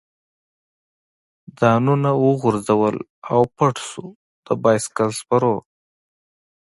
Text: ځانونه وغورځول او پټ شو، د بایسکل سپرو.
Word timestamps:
ځانونه 1.59 2.09
وغورځول 2.25 2.95
او 3.31 3.41
پټ 3.55 3.75
شو، 3.89 4.05
د 4.45 4.47
بایسکل 4.63 5.09
سپرو. 5.19 5.55